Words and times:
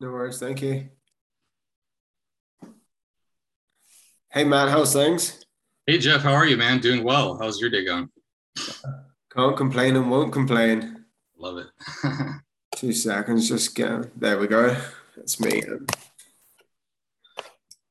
No 0.00 0.10
worries, 0.10 0.38
thank 0.38 0.60
you. 0.60 0.88
Hey 4.30 4.44
Matt, 4.44 4.68
how's 4.68 4.92
things? 4.92 5.44
Hey 5.86 5.98
Jeff, 5.98 6.22
how 6.22 6.32
are 6.32 6.46
you, 6.46 6.56
man? 6.56 6.80
Doing 6.80 7.04
well. 7.04 7.38
How's 7.38 7.60
your 7.60 7.70
day 7.70 7.84
going? 7.84 8.08
Can't 9.32 9.56
complain 9.56 9.94
and 9.96 10.10
won't 10.10 10.32
complain. 10.32 11.04
Love 11.38 11.58
it. 11.58 11.66
Two 12.76 12.92
seconds, 12.92 13.48
just 13.48 13.76
go. 13.76 14.02
There 14.16 14.38
we 14.38 14.48
go. 14.48 14.76
That's 15.16 15.38
me. 15.38 15.62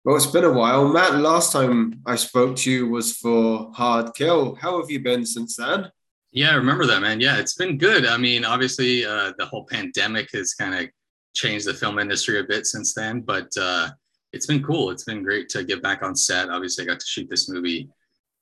Well, 0.04 0.17
it's 0.17 0.25
been 0.25 0.43
a 0.43 0.51
while. 0.51 0.89
Matt, 0.89 1.15
last 1.15 1.54
time 1.54 2.01
I 2.05 2.17
spoke 2.17 2.57
to 2.57 2.71
you 2.71 2.89
was 2.89 3.15
for 3.15 3.71
Hard 3.73 4.13
Kill. 4.13 4.55
How 4.55 4.81
have 4.81 4.91
you 4.91 4.99
been 4.99 5.25
since 5.25 5.55
then? 5.55 5.89
Yeah, 6.33 6.51
I 6.51 6.55
remember 6.55 6.85
that, 6.88 7.01
man. 7.01 7.21
Yeah, 7.21 7.38
it's 7.38 7.55
been 7.55 7.77
good. 7.77 8.05
I 8.05 8.17
mean, 8.17 8.43
obviously, 8.43 9.05
uh, 9.05 9.31
the 9.38 9.45
whole 9.45 9.65
pandemic 9.65 10.29
has 10.33 10.54
kind 10.54 10.73
of 10.75 10.89
changed 11.34 11.68
the 11.68 11.73
film 11.73 12.00
industry 12.00 12.39
a 12.39 12.43
bit 12.43 12.66
since 12.66 12.93
then, 12.93 13.21
but 13.21 13.49
uh, 13.59 13.89
it's 14.31 14.45
been 14.45 14.63
cool. 14.63 14.89
It's 14.89 15.03
been 15.03 15.23
great 15.23 15.49
to 15.49 15.63
get 15.63 15.81
back 15.81 16.03
on 16.03 16.16
set. 16.16 16.49
Obviously, 16.49 16.84
I 16.84 16.88
got 16.88 16.99
to 16.99 17.05
shoot 17.05 17.30
this 17.30 17.49
movie 17.49 17.90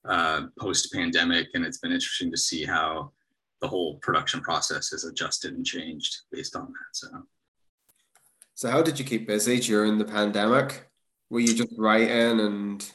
uh, 0.04 0.46
post 0.58 0.92
pandemic, 0.92 1.48
and 1.54 1.64
it's 1.64 1.78
been 1.78 1.92
interesting 1.92 2.30
to 2.30 2.36
see 2.36 2.64
how 2.64 3.12
the 3.60 3.68
whole 3.68 3.96
production 3.98 4.40
process 4.40 4.90
has 4.90 5.04
adjusted 5.04 5.54
and 5.54 5.64
changed 5.64 6.22
based 6.32 6.56
on 6.56 6.66
that. 6.66 6.92
So, 6.92 7.08
so 8.54 8.70
how 8.70 8.82
did 8.82 8.98
you 8.98 9.04
keep 9.04 9.26
busy 9.26 9.60
during 9.60 9.98
the 9.98 10.04
pandemic? 10.04 10.88
Were 11.30 11.40
you 11.40 11.54
just 11.54 11.72
writing 11.78 12.40
and 12.40 12.92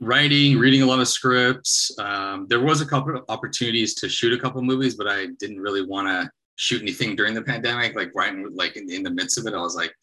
writing, 0.00 0.58
reading 0.58 0.82
a 0.82 0.86
lot 0.86 1.00
of 1.00 1.08
scripts? 1.08 1.96
Um, 1.98 2.46
there 2.48 2.60
was 2.60 2.80
a 2.80 2.86
couple 2.86 3.16
of 3.16 3.24
opportunities 3.28 3.94
to 3.96 4.08
shoot 4.08 4.32
a 4.32 4.38
couple 4.38 4.58
of 4.58 4.64
movies, 4.64 4.94
but 4.94 5.06
I 5.06 5.26
didn't 5.38 5.60
really 5.60 5.84
want 5.84 6.08
to 6.08 6.30
shoot 6.56 6.82
anything 6.82 7.14
during 7.14 7.34
the 7.34 7.42
pandemic, 7.42 7.94
like 7.94 8.10
right 8.14 8.34
like 8.54 8.76
in, 8.76 8.90
in, 8.90 9.02
the 9.02 9.10
midst 9.10 9.38
of 9.38 9.46
it, 9.46 9.54
I 9.54 9.60
was 9.60 9.76
like, 9.76 9.94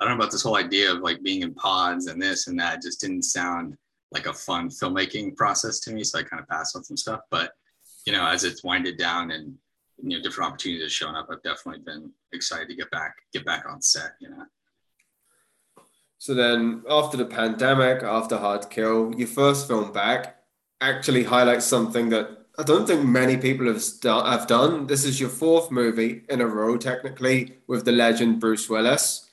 I 0.00 0.04
don't 0.04 0.16
know 0.16 0.22
about 0.22 0.32
this 0.32 0.42
whole 0.42 0.56
idea 0.56 0.92
of 0.92 1.00
like 1.00 1.22
being 1.22 1.42
in 1.42 1.54
pods 1.54 2.06
and 2.06 2.20
this 2.20 2.48
and 2.48 2.58
that. 2.58 2.76
It 2.76 2.82
just 2.82 3.00
didn't 3.00 3.22
sound 3.22 3.76
like 4.10 4.26
a 4.26 4.32
fun 4.32 4.70
filmmaking 4.70 5.36
process 5.36 5.80
to 5.80 5.92
me. 5.92 6.02
So 6.02 6.18
I 6.18 6.22
kind 6.22 6.42
of 6.42 6.48
passed 6.48 6.74
on 6.74 6.82
some 6.82 6.96
stuff. 6.96 7.20
But 7.30 7.52
you 8.06 8.12
know, 8.12 8.26
as 8.26 8.44
it's 8.44 8.64
winded 8.64 8.96
down 8.98 9.30
and 9.30 9.54
you 10.02 10.16
know 10.16 10.22
different 10.22 10.50
opportunities 10.50 10.82
have 10.82 10.92
shown 10.92 11.14
up, 11.14 11.28
I've 11.30 11.42
definitely 11.42 11.82
been 11.82 12.10
excited 12.32 12.68
to 12.68 12.74
get 12.74 12.90
back 12.90 13.14
get 13.32 13.44
back 13.44 13.66
on 13.68 13.82
set. 13.82 14.12
You 14.20 14.30
know. 14.30 14.44
So 16.20 16.34
then, 16.34 16.82
after 16.88 17.16
the 17.16 17.26
pandemic, 17.26 18.02
after 18.02 18.38
Hard 18.38 18.70
Kill, 18.70 19.14
your 19.14 19.28
first 19.28 19.68
film 19.68 19.92
back 19.92 20.36
actually 20.80 21.24
highlights 21.24 21.66
something 21.66 22.08
that 22.08 22.47
I 22.58 22.64
don't 22.64 22.88
think 22.88 23.04
many 23.04 23.36
people 23.36 23.68
have, 23.68 23.80
st- 23.80 24.26
have 24.26 24.48
done. 24.48 24.88
This 24.88 25.04
is 25.04 25.20
your 25.20 25.28
fourth 25.28 25.70
movie 25.70 26.24
in 26.28 26.40
a 26.40 26.46
row, 26.46 26.76
technically, 26.76 27.58
with 27.68 27.84
the 27.84 27.92
legend 27.92 28.40
Bruce 28.40 28.68
Willis. 28.68 29.30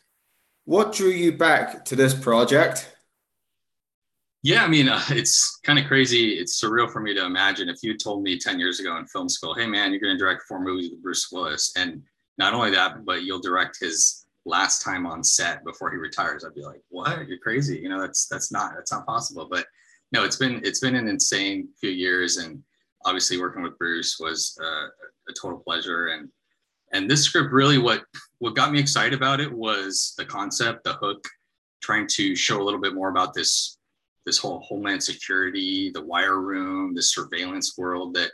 What 0.66 0.94
drew 0.94 1.10
you 1.10 1.32
back 1.32 1.86
to 1.86 1.96
this 1.96 2.14
project? 2.14 2.96
Yeah, 4.44 4.64
I 4.64 4.68
mean, 4.68 4.90
uh, 4.90 5.02
it's 5.10 5.60
kind 5.64 5.80
of 5.80 5.86
crazy. 5.86 6.34
It's 6.34 6.64
surreal 6.64 6.92
for 6.92 7.02
me 7.02 7.16
to 7.16 7.26
imagine 7.26 7.68
if 7.68 7.82
you 7.82 7.98
told 7.98 8.22
me 8.22 8.38
10 8.38 8.60
years 8.60 8.80
ago 8.80 8.96
in 8.98 9.08
film 9.08 9.28
school, 9.28 9.56
hey, 9.56 9.66
man, 9.66 9.90
you're 9.90 10.02
going 10.02 10.16
to 10.16 10.24
direct 10.24 10.44
four 10.44 10.60
movies 10.60 10.92
with 10.92 11.02
Bruce 11.02 11.28
Willis. 11.32 11.74
And 11.76 12.04
not 12.38 12.54
only 12.54 12.70
that, 12.72 13.06
but 13.06 13.24
you'll 13.24 13.42
direct 13.42 13.80
his 13.82 14.28
last 14.46 14.84
time 14.84 15.08
on 15.08 15.24
set 15.24 15.64
before 15.64 15.90
he 15.90 15.98
retires. 15.98 16.46
I'd 16.46 16.54
be 16.54 16.62
like, 16.62 16.82
what? 16.90 17.28
You're 17.28 17.40
crazy. 17.40 17.80
You 17.80 17.90
know, 17.90 18.00
that's, 18.00 18.28
that's 18.28 18.52
not, 18.52 18.74
that's 18.76 18.92
not 18.92 19.08
possible. 19.08 19.48
But 19.50 19.66
no, 20.12 20.24
it's 20.24 20.36
been, 20.36 20.62
it's 20.64 20.80
been 20.80 20.94
an 20.94 21.08
insane 21.08 21.70
few 21.82 21.90
years. 21.90 22.38
And, 22.38 22.62
obviously 23.06 23.40
working 23.40 23.64
with 23.64 23.78
Bruce 23.78 24.18
was 24.20 24.58
uh, 24.62 24.88
a 25.30 25.34
total 25.40 25.60
pleasure. 25.60 26.08
And 26.08 26.30
and 26.94 27.10
this 27.10 27.24
script 27.24 27.52
really 27.52 27.78
what 27.78 28.04
what 28.40 28.56
got 28.56 28.72
me 28.72 28.80
excited 28.80 29.14
about 29.14 29.40
it 29.40 29.52
was 29.52 30.14
the 30.18 30.26
concept, 30.26 30.84
the 30.84 30.94
hook, 30.94 31.24
trying 31.82 32.08
to 32.08 32.36
show 32.36 32.62
a 32.62 32.64
little 32.64 32.82
bit 32.82 32.94
more 32.94 33.10
about 33.10 33.34
this 33.34 33.78
this 34.26 34.38
whole 34.40 34.60
homeland 34.62 35.04
security, 35.04 35.92
the 35.92 36.04
wire 36.04 36.42
room, 36.42 36.96
the 36.96 37.02
surveillance 37.02 37.78
world 37.78 38.16
that 38.16 38.32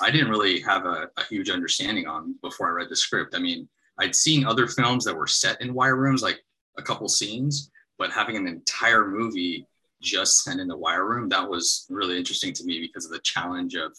I 0.00 0.10
didn't 0.10 0.30
really 0.30 0.60
have 0.60 0.86
a, 0.86 1.08
a 1.16 1.24
huge 1.28 1.50
understanding 1.50 2.06
on 2.06 2.36
before 2.40 2.68
I 2.68 2.72
read 2.72 2.88
the 2.88 2.96
script. 2.96 3.34
I 3.34 3.40
mean, 3.40 3.68
I'd 3.98 4.14
seen 4.14 4.44
other 4.44 4.68
films 4.68 5.04
that 5.04 5.16
were 5.16 5.26
set 5.26 5.60
in 5.60 5.74
wire 5.74 5.96
rooms, 5.96 6.22
like 6.22 6.44
a 6.78 6.82
couple 6.82 7.08
scenes, 7.08 7.70
but 7.98 8.12
having 8.12 8.36
an 8.36 8.46
entire 8.46 9.08
movie 9.08 9.66
just 10.00 10.44
sent 10.44 10.60
in 10.60 10.68
the 10.68 10.76
wire 10.76 11.06
room, 11.06 11.28
that 11.30 11.48
was 11.48 11.86
really 11.90 12.16
interesting 12.16 12.52
to 12.52 12.64
me 12.64 12.80
because 12.80 13.04
of 13.04 13.10
the 13.10 13.20
challenge 13.20 13.74
of 13.74 13.96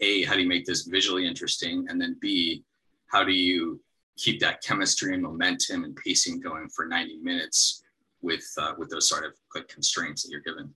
a 0.00 0.24
how 0.24 0.34
do 0.34 0.42
you 0.42 0.48
make 0.48 0.64
this 0.64 0.82
visually 0.82 1.26
interesting? 1.26 1.86
And 1.88 2.00
then 2.00 2.16
b 2.20 2.64
how 3.06 3.24
do 3.24 3.32
you 3.32 3.80
keep 4.16 4.40
that 4.40 4.62
chemistry 4.62 5.14
and 5.14 5.22
momentum 5.22 5.84
and 5.84 5.96
pacing 5.96 6.40
going 6.40 6.68
for 6.68 6.86
90 6.86 7.18
minutes 7.18 7.82
with 8.20 8.46
uh, 8.58 8.72
with 8.78 8.90
those 8.90 9.08
sort 9.08 9.24
of 9.24 9.32
like 9.54 9.68
constraints 9.68 10.22
that 10.22 10.30
you're 10.30 10.40
given? 10.40 10.74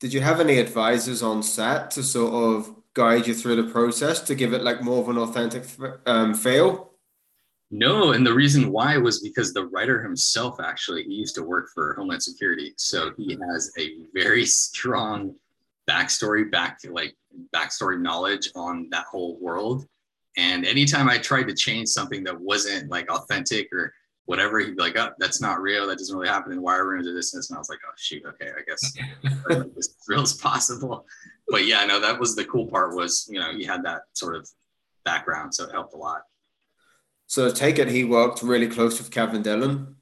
Did 0.00 0.14
you 0.14 0.20
have 0.22 0.40
any 0.40 0.58
advisors 0.58 1.22
on 1.22 1.42
set 1.42 1.90
to 1.92 2.02
sort 2.02 2.32
of 2.32 2.74
guide 2.94 3.26
you 3.26 3.34
through 3.34 3.56
the 3.56 3.70
process 3.70 4.20
to 4.22 4.34
give 4.34 4.54
it 4.54 4.62
like 4.62 4.82
more 4.82 5.02
of 5.02 5.08
an 5.08 5.18
authentic 5.18 5.64
um, 6.06 6.34
feel? 6.34 6.90
No 7.70 8.12
and 8.12 8.26
the 8.26 8.34
reason 8.34 8.72
why 8.72 8.96
was 8.96 9.20
because 9.20 9.52
the 9.52 9.66
writer 9.66 10.02
himself 10.02 10.58
actually 10.60 11.04
he 11.04 11.12
used 11.12 11.36
to 11.36 11.42
work 11.42 11.68
for 11.72 11.94
homeland 11.94 12.22
security 12.22 12.72
so 12.76 13.12
he 13.16 13.38
has 13.52 13.70
a 13.78 13.98
very 14.12 14.44
strong 14.44 15.36
backstory 15.88 16.50
back 16.50 16.78
like 16.90 17.14
backstory 17.54 18.00
knowledge 18.00 18.50
on 18.54 18.88
that 18.90 19.06
whole 19.06 19.38
world. 19.40 19.86
And 20.36 20.64
anytime 20.64 21.08
I 21.08 21.18
tried 21.18 21.48
to 21.48 21.54
change 21.54 21.88
something 21.88 22.24
that 22.24 22.40
wasn't 22.40 22.90
like 22.90 23.10
authentic 23.10 23.68
or 23.72 23.92
whatever, 24.26 24.60
he'd 24.60 24.76
be 24.76 24.82
like, 24.82 24.96
oh, 24.96 25.10
that's 25.18 25.40
not 25.40 25.60
real. 25.60 25.86
That 25.86 25.98
doesn't 25.98 26.16
really 26.16 26.28
happen 26.28 26.52
in 26.52 26.62
wire 26.62 26.86
rooms 26.86 27.08
or 27.08 27.14
this 27.14 27.34
and 27.34 27.40
this. 27.40 27.50
And 27.50 27.56
I 27.56 27.58
was 27.58 27.68
like, 27.68 27.80
oh, 27.84 27.92
shoot. 27.96 28.22
Okay. 28.24 28.50
I 28.50 28.62
guess 28.66 28.96
as 29.78 29.96
real 30.08 30.22
as 30.22 30.34
possible. 30.34 31.06
But 31.48 31.66
yeah, 31.66 31.84
no, 31.84 32.00
that 32.00 32.18
was 32.18 32.36
the 32.36 32.44
cool 32.44 32.66
part 32.66 32.94
was, 32.94 33.28
you 33.30 33.40
know, 33.40 33.52
he 33.52 33.64
had 33.64 33.84
that 33.84 34.02
sort 34.12 34.36
of 34.36 34.48
background. 35.04 35.54
So 35.54 35.64
it 35.64 35.72
helped 35.72 35.94
a 35.94 35.98
lot. 35.98 36.22
So 37.26 37.50
take 37.50 37.78
it, 37.78 37.88
he 37.88 38.04
worked 38.04 38.42
really 38.42 38.68
close 38.68 38.98
with 38.98 39.10
Kevin 39.10 39.42
Dillon. 39.42 39.96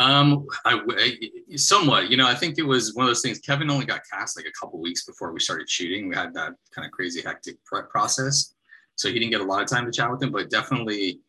Um, 0.00 0.46
I, 0.64 0.80
I, 0.88 1.56
somewhat, 1.56 2.10
you 2.10 2.16
know, 2.16 2.26
I 2.26 2.34
think 2.34 2.58
it 2.58 2.64
was 2.64 2.94
one 2.94 3.04
of 3.04 3.10
those 3.10 3.22
things. 3.22 3.38
Kevin 3.38 3.70
only 3.70 3.86
got 3.86 4.00
cast 4.10 4.36
like 4.36 4.46
a 4.46 4.52
couple 4.60 4.80
weeks 4.80 5.04
before 5.04 5.32
we 5.32 5.38
started 5.38 5.70
shooting. 5.70 6.08
We 6.08 6.16
had 6.16 6.34
that 6.34 6.54
kind 6.74 6.84
of 6.84 6.90
crazy 6.90 7.22
hectic 7.22 7.62
prep 7.64 7.90
process, 7.90 8.54
so 8.96 9.08
he 9.08 9.14
didn't 9.14 9.30
get 9.30 9.40
a 9.40 9.44
lot 9.44 9.62
of 9.62 9.68
time 9.68 9.86
to 9.86 9.92
chat 9.92 10.10
with 10.10 10.22
him. 10.22 10.32
But 10.32 10.50
definitely, 10.50 11.20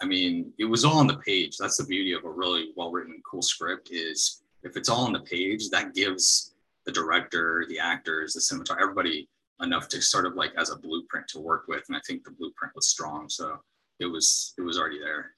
I 0.00 0.06
mean, 0.06 0.52
it 0.58 0.66
was 0.66 0.84
all 0.84 0.98
on 0.98 1.08
the 1.08 1.18
page. 1.18 1.56
That's 1.56 1.78
the 1.78 1.84
beauty 1.84 2.12
of 2.12 2.24
a 2.24 2.30
really 2.30 2.72
well 2.76 2.92
written, 2.92 3.20
cool 3.28 3.42
script. 3.42 3.90
Is 3.90 4.42
if 4.62 4.76
it's 4.76 4.88
all 4.88 5.04
on 5.04 5.12
the 5.12 5.20
page, 5.20 5.68
that 5.70 5.94
gives 5.94 6.54
the 6.86 6.92
director, 6.92 7.66
the 7.68 7.78
actors, 7.78 8.34
the 8.34 8.40
cinematographer, 8.40 8.82
everybody 8.82 9.28
enough 9.62 9.88
to 9.88 10.00
sort 10.00 10.26
of 10.26 10.34
like 10.34 10.52
as 10.56 10.70
a 10.70 10.76
blueprint 10.76 11.28
to 11.28 11.40
work 11.40 11.64
with. 11.68 11.84
And 11.88 11.96
I 11.96 12.00
think 12.06 12.24
the 12.24 12.30
blueprint 12.30 12.74
was 12.74 12.86
strong, 12.86 13.28
so 13.28 13.58
it 13.98 14.06
was 14.06 14.54
it 14.58 14.62
was 14.62 14.78
already 14.78 15.00
there. 15.00 15.32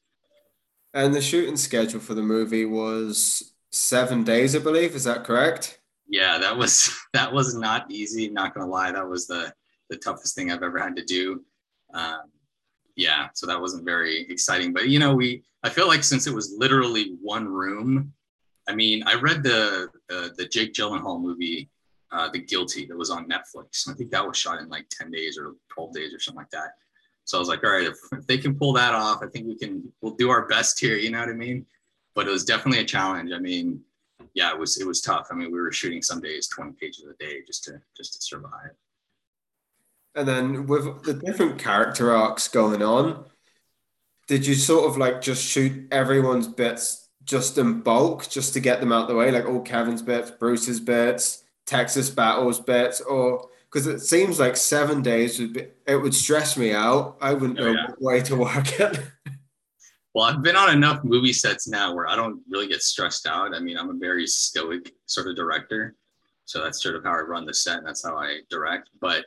And 0.94 1.12
the 1.12 1.20
shooting 1.20 1.56
schedule 1.56 1.98
for 1.98 2.14
the 2.14 2.22
movie 2.22 2.64
was 2.64 3.52
seven 3.72 4.22
days, 4.22 4.54
I 4.54 4.60
believe. 4.60 4.94
Is 4.94 5.04
that 5.04 5.24
correct? 5.24 5.80
Yeah, 6.08 6.38
that 6.38 6.56
was 6.56 6.96
that 7.12 7.32
was 7.32 7.54
not 7.54 7.90
easy. 7.90 8.28
Not 8.28 8.54
gonna 8.54 8.70
lie, 8.70 8.92
that 8.92 9.08
was 9.08 9.26
the 9.26 9.52
the 9.90 9.96
toughest 9.96 10.34
thing 10.34 10.50
I've 10.50 10.62
ever 10.62 10.78
had 10.78 10.96
to 10.96 11.04
do. 11.04 11.44
Um, 11.92 12.30
yeah, 12.96 13.28
so 13.34 13.46
that 13.46 13.60
wasn't 13.60 13.84
very 13.84 14.22
exciting. 14.30 14.72
But 14.72 14.88
you 14.88 15.00
know, 15.00 15.14
we 15.14 15.42
I 15.64 15.68
feel 15.68 15.88
like 15.88 16.04
since 16.04 16.26
it 16.26 16.34
was 16.34 16.54
literally 16.56 17.16
one 17.20 17.46
room. 17.46 18.12
I 18.66 18.74
mean, 18.74 19.02
I 19.06 19.14
read 19.14 19.42
the 19.42 19.88
uh, 20.10 20.28
the 20.36 20.46
Jake 20.46 20.72
Gyllenhaal 20.72 21.20
movie, 21.20 21.68
uh, 22.12 22.30
The 22.30 22.38
Guilty, 22.38 22.86
that 22.86 22.96
was 22.96 23.10
on 23.10 23.28
Netflix. 23.28 23.88
I 23.90 23.94
think 23.94 24.10
that 24.12 24.26
was 24.26 24.38
shot 24.38 24.60
in 24.60 24.68
like 24.68 24.88
ten 24.90 25.10
days 25.10 25.36
or 25.36 25.54
twelve 25.68 25.92
days 25.92 26.14
or 26.14 26.20
something 26.20 26.38
like 26.38 26.50
that. 26.50 26.70
So 27.24 27.38
I 27.38 27.40
was 27.40 27.48
like, 27.48 27.64
all 27.64 27.70
right, 27.70 27.86
if, 27.86 27.96
if 28.12 28.26
they 28.26 28.38
can 28.38 28.54
pull 28.54 28.72
that 28.74 28.94
off, 28.94 29.22
I 29.22 29.26
think 29.28 29.46
we 29.46 29.56
can. 29.56 29.90
We'll 30.00 30.14
do 30.14 30.30
our 30.30 30.46
best 30.46 30.78
here. 30.78 30.96
You 30.96 31.10
know 31.10 31.20
what 31.20 31.28
I 31.28 31.34
mean? 31.34 31.66
But 32.14 32.28
it 32.28 32.30
was 32.30 32.44
definitely 32.44 32.80
a 32.80 32.84
challenge. 32.84 33.32
I 33.32 33.38
mean, 33.38 33.80
yeah, 34.34 34.52
it 34.52 34.58
was 34.58 34.78
it 34.78 34.86
was 34.86 35.00
tough. 35.00 35.28
I 35.30 35.34
mean, 35.34 35.50
we 35.50 35.60
were 35.60 35.72
shooting 35.72 36.02
some 36.02 36.20
days 36.20 36.48
20 36.48 36.72
pages 36.72 37.04
a 37.04 37.14
day 37.22 37.42
just 37.46 37.64
to 37.64 37.80
just 37.96 38.14
to 38.14 38.20
survive. 38.20 38.70
And 40.14 40.28
then 40.28 40.66
with 40.66 41.02
the 41.02 41.14
different 41.14 41.58
character 41.58 42.14
arcs 42.14 42.46
going 42.46 42.82
on, 42.82 43.24
did 44.28 44.46
you 44.46 44.54
sort 44.54 44.88
of 44.88 44.96
like 44.96 45.20
just 45.20 45.44
shoot 45.44 45.88
everyone's 45.90 46.46
bits 46.46 47.08
just 47.24 47.58
in 47.58 47.80
bulk, 47.80 48.28
just 48.28 48.52
to 48.52 48.60
get 48.60 48.80
them 48.80 48.92
out 48.92 49.08
the 49.08 49.14
way, 49.14 49.30
like 49.30 49.46
all 49.46 49.60
Kevin's 49.60 50.02
bits, 50.02 50.30
Bruce's 50.30 50.78
bits, 50.78 51.42
Texas 51.66 52.10
Battle's 52.10 52.60
bits, 52.60 53.00
or 53.00 53.48
because 53.74 53.88
it 53.88 53.98
seems 53.98 54.38
like 54.38 54.56
seven 54.56 55.02
days 55.02 55.40
would 55.40 55.52
be, 55.52 55.66
it 55.84 55.96
would 55.96 56.14
stress 56.14 56.56
me 56.56 56.72
out. 56.72 57.16
I 57.20 57.34
wouldn't 57.34 57.58
oh, 57.58 57.64
know 57.64 57.72
yeah. 57.72 57.86
way 57.98 58.20
to 58.20 58.36
work 58.36 58.78
it. 58.78 59.00
well, 60.14 60.26
I've 60.26 60.42
been 60.42 60.54
on 60.54 60.70
enough 60.70 61.02
movie 61.02 61.32
sets 61.32 61.66
now 61.66 61.92
where 61.92 62.08
I 62.08 62.14
don't 62.14 62.40
really 62.48 62.68
get 62.68 62.82
stressed 62.82 63.26
out. 63.26 63.52
I 63.52 63.58
mean, 63.58 63.76
I'm 63.76 63.90
a 63.90 63.98
very 63.98 64.28
stoic 64.28 64.94
sort 65.06 65.26
of 65.26 65.34
director, 65.34 65.96
so 66.44 66.62
that's 66.62 66.80
sort 66.80 66.94
of 66.94 67.02
how 67.02 67.10
I 67.10 67.22
run 67.22 67.46
the 67.46 67.52
set. 67.52 67.78
And 67.78 67.86
that's 67.86 68.06
how 68.06 68.16
I 68.16 68.42
direct. 68.48 68.90
But 69.00 69.24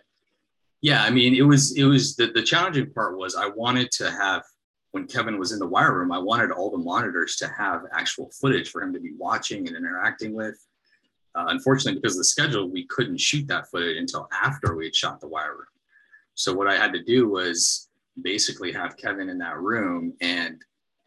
yeah, 0.79 1.03
I 1.03 1.09
mean, 1.09 1.35
it 1.35 1.41
was 1.41 1.75
it 1.75 1.83
was 1.83 2.15
the 2.15 2.27
the 2.27 2.41
challenging 2.41 2.94
part 2.94 3.17
was 3.17 3.35
I 3.35 3.49
wanted 3.49 3.91
to 3.97 4.09
have 4.09 4.44
when 4.91 5.07
Kevin 5.07 5.38
was 5.38 5.51
in 5.51 5.59
the 5.59 5.67
wire 5.67 5.94
room, 5.94 6.13
I 6.13 6.19
wanted 6.19 6.51
all 6.51 6.71
the 6.71 6.77
monitors 6.77 7.35
to 7.38 7.49
have 7.49 7.81
actual 7.91 8.31
footage 8.39 8.69
for 8.69 8.81
him 8.81 8.94
to 8.94 8.99
be 9.01 9.11
watching 9.17 9.67
and 9.67 9.75
interacting 9.75 10.33
with. 10.33 10.57
Uh, 11.38 11.45
unfortunately, 11.50 12.00
because 12.01 12.16
of 12.16 12.22
the 12.22 12.25
schedule, 12.25 12.68
we 12.68 12.86
couldn't 12.86 13.19
shoot 13.19 13.48
that 13.48 13.69
footage 13.69 13.98
until 13.98 14.28
after 14.34 14.75
we 14.75 14.86
had 14.86 14.95
shot 14.95 15.22
the 15.22 15.28
wire 15.28 15.54
room. 15.54 15.66
So 16.34 16.51
what 16.51 16.68
I 16.68 16.75
had 16.75 16.92
to 16.94 17.04
do 17.04 17.30
was 17.30 17.89
basically 18.22 18.72
have 18.72 18.98
Kevin 18.98 19.30
in 19.30 19.38
that 19.38 19.60
room 19.60 20.13
and 20.19 20.60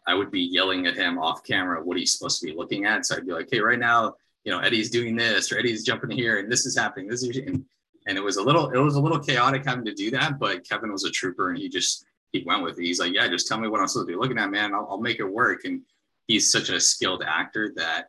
I 0.07 0.15
would 0.15 0.31
be 0.31 0.41
yelling 0.41 0.87
at 0.87 0.95
him 0.95 1.19
off 1.19 1.43
camera 1.43 1.83
what 1.83 1.97
he's 1.97 2.13
supposed 2.13 2.41
to 2.41 2.47
be 2.47 2.55
looking 2.55 2.85
at. 2.85 3.05
So 3.05 3.17
I'd 3.17 3.27
be 3.27 3.33
like, 3.33 3.49
hey, 3.51 3.61
right 3.61 3.79
now, 3.79 4.15
you 4.45 4.53
know, 4.53 4.61
Eddie's 4.61 4.91
doing 4.91 5.17
this 5.17 5.51
or 5.51 5.59
Eddie's 5.59 5.85
jumping 5.85 6.11
here 6.11 6.39
and 6.39 6.51
this 6.51 6.65
is 6.65 6.79
happening. 6.79 7.09
This 7.09 7.23
is 7.25 7.37
and, 7.37 7.65
and 8.07 8.17
it 8.17 8.23
was 8.23 8.37
a 8.37 8.43
little 8.43 8.71
it 8.71 8.79
was 8.79 8.95
a 8.95 9.01
little 9.01 9.19
chaotic 9.19 9.65
having 9.65 9.85
to 9.85 9.95
do 9.95 10.11
that, 10.13 10.39
but 10.39 10.69
Kevin 10.69 10.93
was 10.93 11.05
a 11.05 11.11
trooper 11.11 11.51
and 11.51 11.59
he 11.59 11.69
just 11.69 12.05
he 12.33 12.45
went 12.47 12.63
with 12.63 12.79
it. 12.79 12.85
He's 12.85 13.01
like, 13.01 13.13
yeah, 13.13 13.27
just 13.29 13.49
tell 13.49 13.59
me 13.59 13.69
what 13.69 13.81
I'm 13.81 13.89
supposed 13.89 14.09
to 14.09 14.13
be 14.13 14.19
looking 14.19 14.39
at, 14.39 14.51
man. 14.51 14.75
I'll, 14.75 14.87
I'll 14.91 15.01
make 15.01 15.19
it 15.19 15.25
work. 15.25 15.65
And 15.65 15.83
he's 16.29 16.53
such 16.53 16.71
a 16.71 16.81
skilled 16.81 17.25
actor 17.27 17.73
that 17.77 18.07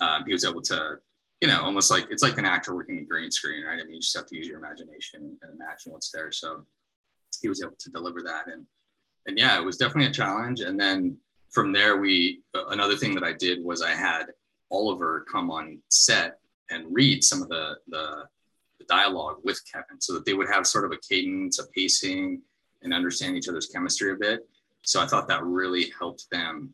um, 0.00 0.24
he 0.24 0.32
was 0.32 0.44
able 0.44 0.62
to, 0.62 0.98
you 1.40 1.48
know, 1.48 1.60
almost 1.62 1.90
like 1.90 2.06
it's 2.10 2.22
like 2.22 2.38
an 2.38 2.44
actor 2.44 2.74
working 2.74 2.98
a 2.98 3.02
green 3.02 3.30
screen, 3.30 3.64
right? 3.64 3.78
I 3.80 3.84
mean, 3.84 3.94
you 3.94 4.00
just 4.00 4.16
have 4.16 4.26
to 4.26 4.36
use 4.36 4.46
your 4.46 4.58
imagination 4.58 5.36
and 5.42 5.52
imagine 5.54 5.92
what's 5.92 6.10
there. 6.10 6.32
So 6.32 6.64
he 7.42 7.48
was 7.48 7.62
able 7.62 7.76
to 7.78 7.90
deliver 7.90 8.22
that. 8.22 8.46
And 8.46 8.66
and 9.26 9.38
yeah, 9.38 9.58
it 9.58 9.64
was 9.64 9.76
definitely 9.76 10.06
a 10.06 10.14
challenge. 10.14 10.60
And 10.60 10.78
then 10.78 11.18
from 11.50 11.72
there, 11.72 11.98
we 11.98 12.40
uh, 12.54 12.66
another 12.68 12.96
thing 12.96 13.14
that 13.14 13.24
I 13.24 13.32
did 13.32 13.62
was 13.62 13.82
I 13.82 13.90
had 13.90 14.26
Oliver 14.70 15.26
come 15.30 15.50
on 15.50 15.78
set 15.88 16.38
and 16.70 16.86
read 16.90 17.22
some 17.22 17.42
of 17.42 17.48
the 17.48 17.76
the, 17.88 18.24
the 18.78 18.84
dialogue 18.88 19.36
with 19.44 19.60
Kevin, 19.70 20.00
so 20.00 20.14
that 20.14 20.24
they 20.24 20.34
would 20.34 20.48
have 20.48 20.66
sort 20.66 20.84
of 20.84 20.92
a 20.92 20.98
cadence, 21.08 21.58
a 21.58 21.66
pacing, 21.68 22.40
and 22.82 22.94
understand 22.94 23.36
each 23.36 23.48
other's 23.48 23.66
chemistry 23.66 24.12
a 24.12 24.16
bit. 24.16 24.48
So 24.82 25.02
I 25.02 25.06
thought 25.06 25.28
that 25.28 25.44
really 25.44 25.92
helped 25.98 26.30
them 26.30 26.72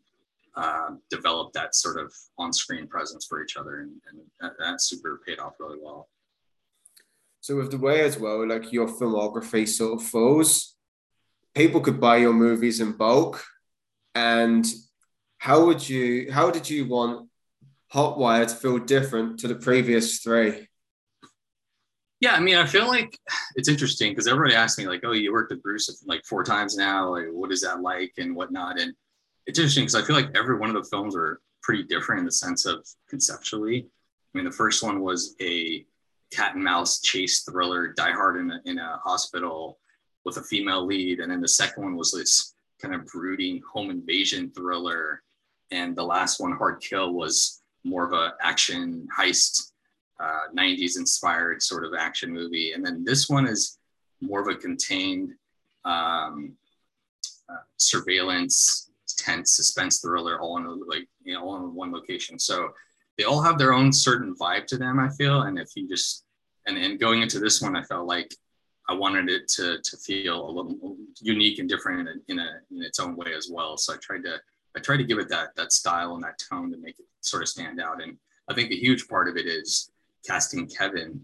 uh, 0.55 0.91
develop 1.09 1.53
that 1.53 1.75
sort 1.75 1.99
of 1.99 2.13
on-screen 2.37 2.87
presence 2.87 3.25
for 3.25 3.43
each 3.43 3.57
other, 3.57 3.81
and, 3.81 3.91
and 4.09 4.21
that, 4.39 4.53
that, 4.59 4.81
super 4.81 5.21
paid 5.25 5.39
off 5.39 5.53
really 5.59 5.79
well. 5.81 6.09
So 7.41 7.57
with 7.57 7.71
the 7.71 7.77
way 7.77 8.01
as 8.01 8.19
well, 8.19 8.47
like 8.47 8.71
your 8.71 8.87
filmography 8.87 9.67
sort 9.67 9.99
of 9.99 10.07
flows, 10.07 10.75
people 11.55 11.81
could 11.81 11.99
buy 11.99 12.17
your 12.17 12.33
movies 12.33 12.79
in 12.79 12.93
bulk, 12.93 13.43
and 14.15 14.65
how 15.39 15.65
would 15.65 15.87
you? 15.87 16.31
How 16.31 16.51
did 16.51 16.69
you 16.69 16.87
want 16.87 17.29
Hotwire 17.93 18.47
to 18.47 18.55
feel 18.55 18.79
different 18.79 19.39
to 19.39 19.47
the 19.47 19.55
previous 19.55 20.19
three? 20.19 20.67
Yeah, 22.21 22.35
I 22.35 22.39
mean, 22.39 22.55
I 22.55 22.65
feel 22.65 22.87
like 22.87 23.19
it's 23.55 23.67
interesting 23.67 24.11
because 24.11 24.27
everybody 24.27 24.55
asks 24.55 24.77
me 24.77 24.87
like, 24.87 25.01
"Oh, 25.03 25.11
you 25.11 25.33
worked 25.33 25.51
with 25.51 25.61
Bruce 25.61 26.03
like 26.07 26.23
four 26.25 26.43
times 26.43 26.77
now. 26.77 27.09
Like, 27.09 27.27
what 27.31 27.51
is 27.51 27.61
that 27.61 27.81
like 27.81 28.13
and 28.17 28.35
whatnot?" 28.35 28.79
And 28.79 28.93
it's 29.45 29.59
interesting 29.59 29.83
because 29.83 29.95
I 29.95 30.03
feel 30.03 30.15
like 30.15 30.35
every 30.35 30.57
one 30.57 30.69
of 30.69 30.75
the 30.75 30.89
films 30.89 31.15
are 31.15 31.41
pretty 31.61 31.83
different 31.83 32.19
in 32.19 32.25
the 32.25 32.31
sense 32.31 32.65
of 32.65 32.87
conceptually. 33.09 33.87
I 34.33 34.37
mean, 34.37 34.45
the 34.45 34.51
first 34.51 34.83
one 34.83 35.01
was 35.01 35.35
a 35.41 35.85
cat 36.31 36.55
and 36.55 36.63
mouse 36.63 36.99
chase 37.01 37.43
thriller, 37.43 37.93
Die 37.93 38.11
Hard 38.11 38.37
in 38.37 38.51
a, 38.51 38.61
in 38.65 38.79
a 38.79 38.99
hospital 39.03 39.79
with 40.25 40.37
a 40.37 40.43
female 40.43 40.85
lead, 40.85 41.19
and 41.19 41.31
then 41.31 41.41
the 41.41 41.47
second 41.47 41.83
one 41.83 41.95
was 41.95 42.11
this 42.11 42.55
kind 42.81 42.95
of 42.95 43.05
brooding 43.05 43.61
home 43.71 43.89
invasion 43.89 44.51
thriller, 44.55 45.21
and 45.71 45.95
the 45.95 46.03
last 46.03 46.39
one, 46.39 46.53
Hard 46.53 46.81
Kill, 46.81 47.13
was 47.13 47.61
more 47.83 48.05
of 48.05 48.13
a 48.13 48.33
action 48.41 49.07
heist 49.17 49.73
uh, 50.19 50.47
90s 50.55 50.97
inspired 50.97 51.61
sort 51.61 51.83
of 51.83 51.93
action 51.97 52.31
movie. 52.31 52.73
And 52.73 52.85
then 52.85 53.03
this 53.03 53.29
one 53.29 53.47
is 53.47 53.79
more 54.21 54.39
of 54.41 54.47
a 54.47 54.55
contained 54.55 55.33
um, 55.83 56.53
uh, 57.49 57.63
surveillance, 57.77 58.89
tense 59.15 59.55
suspense 59.55 59.99
thriller, 59.99 60.39
all 60.39 60.57
in 60.57 60.65
like 60.87 61.07
you 61.23 61.33
know 61.33 61.43
all 61.43 61.57
in 61.57 61.73
one 61.73 61.91
location. 61.91 62.39
So 62.39 62.69
they 63.17 63.23
all 63.23 63.41
have 63.41 63.57
their 63.57 63.73
own 63.73 63.91
certain 63.91 64.35
vibe 64.35 64.65
to 64.67 64.77
them. 64.77 64.99
I 64.99 65.09
feel, 65.09 65.43
and 65.43 65.59
if 65.59 65.69
you 65.75 65.87
just 65.87 66.25
and 66.65 66.99
going 66.99 67.21
into 67.21 67.39
this 67.39 67.61
one, 67.61 67.75
I 67.75 67.83
felt 67.83 68.07
like 68.07 68.33
I 68.89 68.93
wanted 68.93 69.29
it 69.29 69.47
to 69.49 69.79
to 69.81 69.97
feel 69.97 70.47
a 70.47 70.51
little 70.51 70.97
unique 71.21 71.59
and 71.59 71.69
different 71.69 72.01
in 72.01 72.07
a, 72.07 72.31
in, 72.31 72.39
a, 72.39 72.49
in 72.71 72.83
its 72.83 72.99
own 72.99 73.15
way 73.15 73.33
as 73.35 73.49
well. 73.51 73.77
So 73.77 73.93
I 73.93 73.97
tried 74.01 74.23
to 74.23 74.37
I 74.75 74.79
tried 74.79 74.97
to 74.97 75.03
give 75.03 75.19
it 75.19 75.29
that 75.29 75.55
that 75.55 75.71
style 75.71 76.15
and 76.15 76.23
that 76.23 76.39
tone 76.49 76.71
to 76.71 76.77
make 76.77 76.99
it 76.99 77.05
sort 77.21 77.43
of 77.43 77.49
stand 77.49 77.81
out. 77.81 78.01
And 78.01 78.17
I 78.49 78.53
think 78.53 78.71
a 78.71 78.79
huge 78.79 79.07
part 79.07 79.27
of 79.27 79.37
it 79.37 79.45
is 79.45 79.91
casting 80.27 80.67
Kevin. 80.67 81.21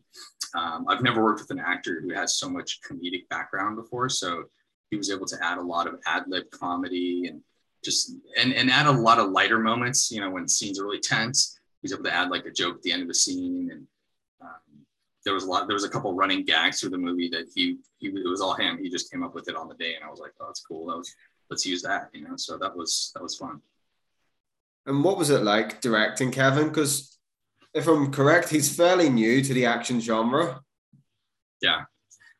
Um, 0.56 0.86
I've 0.90 1.04
never 1.04 1.24
worked 1.24 1.42
with 1.42 1.52
an 1.52 1.60
actor 1.60 2.02
who 2.02 2.14
has 2.14 2.38
so 2.38 2.50
much 2.50 2.80
comedic 2.82 3.28
background 3.30 3.76
before, 3.76 4.10
so 4.10 4.46
he 4.90 4.98
was 4.98 5.12
able 5.12 5.26
to 5.28 5.38
add 5.42 5.58
a 5.58 5.62
lot 5.62 5.88
of 5.88 6.00
ad 6.06 6.24
lib 6.28 6.50
comedy 6.52 7.28
and 7.28 7.42
just 7.84 8.14
and 8.38 8.54
and 8.54 8.70
add 8.70 8.88
a 8.88 8.92
lot 8.92 9.20
of 9.20 9.32
lighter 9.32 9.60
moments. 9.60 10.12
You 10.12 10.22
know, 10.22 10.30
when 10.30 10.48
scenes 10.48 10.80
are 10.80 10.84
really 10.84 11.00
tense, 11.00 11.60
he's 11.82 11.94
able 11.94 12.04
to 12.04 12.14
add 12.14 12.30
like 12.30 12.46
a 12.46 12.52
joke 12.52 12.78
at 12.78 12.82
the 12.82 12.92
end 12.92 13.02
of 13.02 13.08
the 13.08 13.16
scene 13.16 13.70
and. 13.72 13.88
Um, 14.42 14.86
there 15.26 15.34
was 15.34 15.44
a 15.44 15.48
lot. 15.48 15.68
There 15.68 15.76
was 15.76 15.84
a 15.84 15.90
couple 15.90 16.14
running 16.14 16.46
gags 16.46 16.80
through 16.80 16.92
the 16.92 16.98
movie 16.98 17.30
that 17.30 17.48
he, 17.54 17.78
he 17.98 18.08
it 18.08 18.28
was 18.28 18.42
all 18.42 18.54
him. 18.54 18.80
He 18.82 18.90
just 18.90 19.12
came 19.12 19.22
up 19.22 19.36
with 19.36 19.50
it 19.50 19.56
on 19.56 19.68
the 19.68 19.76
day, 19.76 19.96
and 19.96 20.04
I 20.04 20.10
was 20.10 20.20
like, 20.20 20.32
"Oh, 20.40 20.46
that's 20.48 20.62
cool. 20.62 20.88
That 20.88 20.98
was 20.98 21.14
let's 21.50 21.66
use 21.66 21.82
that." 21.82 22.10
You 22.14 22.24
know, 22.24 22.38
so 22.38 22.58
that 22.58 22.76
was 22.76 23.12
that 23.14 23.22
was 23.22 23.36
fun. 23.36 23.62
And 24.86 25.04
what 25.04 25.18
was 25.18 25.30
it 25.30 25.44
like 25.44 25.82
directing 25.82 26.32
Kevin? 26.32 26.70
Because 26.70 27.20
if 27.74 27.88
I'm 27.88 28.12
correct, 28.12 28.50
he's 28.50 28.76
fairly 28.76 29.10
new 29.10 29.42
to 29.44 29.54
the 29.54 29.66
action 29.66 30.00
genre. 30.00 30.62
Yeah. 31.62 31.82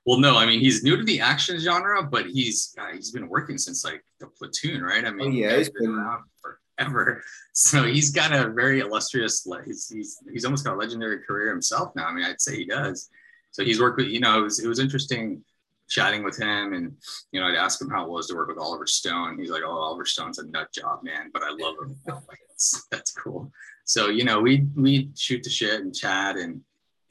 Well, 0.06 0.20
no, 0.20 0.38
I 0.38 0.46
mean 0.46 0.60
he's 0.60 0.84
new 0.84 0.98
to 0.98 1.04
the 1.04 1.22
action 1.22 1.60
genre, 1.60 2.04
but 2.04 2.26
he's 2.26 2.76
uh, 2.80 2.94
he's 2.94 3.12
been 3.12 3.30
working 3.30 3.58
since 3.58 3.84
like 3.84 4.04
the 4.20 4.28
platoon, 4.28 4.82
right? 4.82 5.06
I 5.06 5.12
mean, 5.12 5.28
oh, 5.28 5.32
yeah, 5.32 5.58
he's 5.58 5.70
been 5.70 5.92
around 5.92 6.24
forever. 6.42 7.24
So 7.52 7.84
he's 7.84 8.12
got 8.12 8.32
a 8.32 8.52
very 8.52 8.80
illustrious, 8.80 9.46
he's, 9.66 9.90
he's 9.90 10.18
he's 10.32 10.46
almost 10.46 10.64
got 10.64 10.76
a 10.76 10.78
legendary 10.78 11.20
career 11.20 11.50
himself 11.50 11.94
now. 11.94 12.06
I 12.06 12.14
mean, 12.14 12.24
I'd 12.24 12.40
say 12.40 12.56
he 12.56 12.64
does. 12.64 13.10
So 13.52 13.66
he's 13.66 13.82
worked 13.82 13.98
with, 13.98 14.08
you 14.08 14.22
know, 14.22 14.40
it 14.40 14.44
was, 14.44 14.60
it 14.64 14.68
was 14.70 14.80
interesting 14.80 15.44
chatting 15.90 16.24
with 16.24 16.38
him 16.38 16.74
and 16.74 16.96
you 17.32 17.42
know 17.42 17.48
i'd 17.48 17.56
ask 17.56 17.82
him 17.82 17.90
how 17.90 18.04
it 18.04 18.12
was 18.12 18.28
to 18.28 18.36
work 18.36 18.48
with 18.48 18.60
oliver 18.60 18.86
stone 18.86 19.40
he's 19.40 19.50
like 19.50 19.64
oh 19.66 19.72
oliver 19.72 20.06
stone's 20.06 20.38
a 20.38 20.46
nut 20.46 20.72
job 20.72 21.02
man 21.02 21.32
but 21.34 21.42
i 21.42 21.50
love 21.50 21.74
him 21.82 21.98
like, 22.06 22.38
that's, 22.48 22.86
that's 22.92 23.12
cool 23.12 23.52
so 23.90 24.10
you 24.10 24.24
know, 24.24 24.40
we 24.40 24.68
we 24.76 25.10
shoot 25.16 25.42
the 25.42 25.50
shit 25.50 25.82
and 25.82 25.96
chat 25.96 26.38
and 26.38 26.62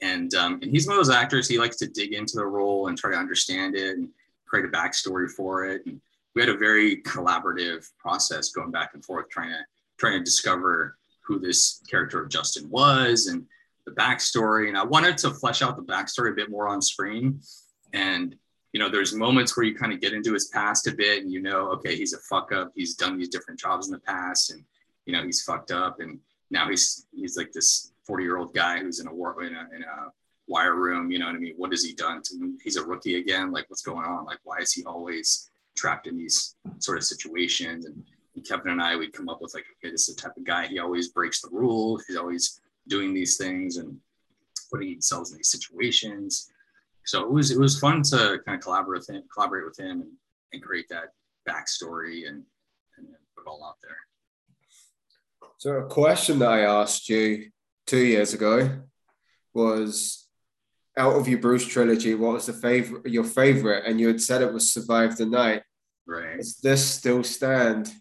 and 0.01 0.33
um, 0.35 0.59
and 0.61 0.71
he's 0.71 0.87
one 0.87 0.97
of 0.97 1.05
those 1.05 1.13
actors. 1.13 1.47
He 1.47 1.59
likes 1.59 1.77
to 1.77 1.87
dig 1.87 2.13
into 2.13 2.37
the 2.37 2.45
role 2.45 2.87
and 2.87 2.97
try 2.97 3.11
to 3.11 3.17
understand 3.17 3.75
it 3.75 3.97
and 3.97 4.09
create 4.45 4.65
a 4.65 4.69
backstory 4.69 5.29
for 5.29 5.65
it. 5.65 5.85
And 5.85 5.99
we 6.35 6.41
had 6.41 6.49
a 6.49 6.57
very 6.57 7.01
collaborative 7.03 7.89
process 7.97 8.49
going 8.49 8.71
back 8.71 8.91
and 8.93 9.03
forth, 9.03 9.29
trying 9.29 9.49
to 9.49 9.59
trying 9.97 10.13
to 10.13 10.23
discover 10.23 10.97
who 11.21 11.39
this 11.39 11.81
character 11.89 12.21
of 12.21 12.29
Justin 12.29 12.69
was 12.69 13.27
and 13.27 13.45
the 13.85 13.91
backstory. 13.91 14.69
And 14.69 14.77
I 14.77 14.83
wanted 14.83 15.17
to 15.19 15.31
flesh 15.31 15.61
out 15.61 15.75
the 15.75 15.83
backstory 15.83 16.31
a 16.31 16.35
bit 16.35 16.49
more 16.49 16.67
on 16.67 16.81
screen. 16.81 17.41
And 17.93 18.35
you 18.73 18.79
know, 18.79 18.89
there's 18.89 19.13
moments 19.13 19.57
where 19.57 19.65
you 19.65 19.75
kind 19.75 19.91
of 19.91 19.99
get 19.99 20.13
into 20.13 20.33
his 20.33 20.45
past 20.45 20.87
a 20.87 20.91
bit, 20.91 21.23
and 21.23 21.31
you 21.31 21.41
know, 21.41 21.69
okay, 21.71 21.95
he's 21.95 22.13
a 22.13 22.19
fuck 22.19 22.51
up. 22.51 22.71
He's 22.75 22.95
done 22.95 23.17
these 23.17 23.29
different 23.29 23.59
jobs 23.59 23.87
in 23.87 23.91
the 23.91 23.99
past, 23.99 24.51
and 24.51 24.63
you 25.05 25.13
know, 25.13 25.23
he's 25.23 25.41
fucked 25.41 25.71
up. 25.71 25.99
And 25.99 26.19
now 26.51 26.69
he's 26.69 27.07
he's 27.11 27.35
like 27.35 27.51
this 27.51 27.88
40 28.09 28.23
year 28.23 28.37
old 28.37 28.55
guy 28.55 28.79
who's 28.79 28.99
in 28.99 29.07
a 29.07 29.13
war 29.13 29.43
in 29.43 29.53
a, 29.53 29.67
in 29.75 29.83
a 29.83 30.11
wire 30.47 30.75
room 30.75 31.11
you 31.11 31.19
know 31.19 31.27
what 31.27 31.35
i 31.35 31.37
mean? 31.37 31.53
What 31.57 31.71
has 31.71 31.83
he 31.83 31.93
done 31.93 32.23
to 32.23 32.57
he's 32.63 32.75
a 32.75 32.83
rookie 32.83 33.19
again 33.19 33.51
like 33.51 33.69
what's 33.69 33.83
going 33.83 34.03
on? 34.03 34.25
Like 34.25 34.39
why 34.43 34.57
is 34.57 34.73
he 34.73 34.83
always 34.83 35.51
trapped 35.77 36.07
in 36.07 36.17
these 36.17 36.55
sort 36.79 36.97
of 36.97 37.03
situations? 37.03 37.85
And, 37.85 38.03
and 38.35 38.47
kevin 38.47 38.71
and 38.71 38.81
i 38.81 38.95
we'd 38.95 39.13
come 39.13 39.29
up 39.29 39.41
with 39.41 39.53
like 39.53 39.65
okay 39.77 39.91
this 39.91 40.09
is 40.09 40.15
the 40.15 40.21
type 40.21 40.37
of 40.37 40.43
guy 40.43 40.65
he 40.65 40.79
always 40.79 41.09
breaks 41.09 41.41
the 41.41 41.49
rule. 41.51 41.99
he's 42.07 42.17
always 42.17 42.61
doing 42.87 43.13
these 43.13 43.37
things 43.37 43.77
and 43.77 43.95
putting 44.71 44.89
himself 44.89 45.29
in 45.29 45.37
these 45.37 45.49
situations. 45.49 46.49
So 47.05 47.21
it 47.21 47.31
was 47.31 47.51
it 47.51 47.59
was 47.59 47.79
fun 47.79 48.01
to 48.03 48.39
kind 48.43 48.57
of 48.57 48.61
collaborate 48.63 49.01
with 49.01 49.09
him 49.11 49.23
collaborate 49.31 49.65
with 49.65 49.79
him 49.79 50.01
and, 50.01 50.11
and 50.51 50.63
create 50.63 50.89
that 50.89 51.13
backstory 51.47 52.27
and, 52.27 52.43
and 52.97 53.07
put 53.35 53.45
it 53.45 53.47
all 53.47 53.63
out 53.63 53.77
there. 53.83 53.97
So 55.57 55.73
a 55.73 55.85
question 55.85 56.39
that 56.39 56.49
I 56.49 56.61
asked 56.61 57.07
you 57.07 57.51
two 57.89 58.05
years 58.05 58.35
ago 58.35 58.69
was 59.53 60.27
out 60.95 61.15
of 61.15 61.27
your 61.27 61.39
Bruce 61.39 61.65
trilogy, 61.65 62.13
what 62.13 62.33
was 62.33 62.45
the 62.45 62.53
favorite 62.53 63.07
your 63.07 63.23
favorite? 63.23 63.85
And 63.87 63.99
you 63.99 64.07
had 64.07 64.21
said 64.21 64.41
it 64.41 64.53
was 64.53 64.71
Survive 64.71 65.17
the 65.17 65.25
Night. 65.25 65.63
Right. 66.05 66.37
Does 66.37 66.57
this 66.57 66.85
still 66.85 67.23
stand? 67.23 67.91